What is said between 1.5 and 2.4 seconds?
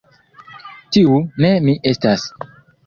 mi estas!